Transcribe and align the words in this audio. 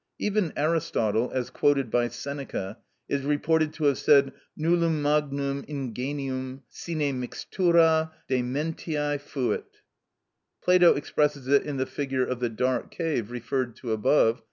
Even 0.17 0.51
Aristotle, 0.57 1.29
as 1.31 1.51
quoted 1.51 1.91
by 1.91 2.07
Seneca 2.07 2.79
(De 3.07 3.17
Tranq. 3.19 3.19
Animi, 3.19 3.19
15, 3.19 3.19
16), 3.19 3.19
is 3.19 3.21
reported 3.37 3.73
to 3.73 3.83
have 3.83 3.97
said: 3.99 4.33
Nullum 4.57 5.01
magnum 5.03 5.63
ingenium 5.67 6.63
sine 6.67 7.21
mixtura 7.21 8.09
dementiæ 8.27 9.19
fuit. 9.21 9.65
Plato 10.63 10.95
expresses 10.95 11.47
it 11.47 11.61
in 11.61 11.77
the 11.77 11.85
figure 11.85 12.25
of 12.25 12.39
the 12.39 12.49
dark 12.49 12.89
cave, 12.89 13.29
referred 13.29 13.75
to 13.75 13.91
above 13.91 14.37
(De 14.37 14.39
Rep. 14.39 14.39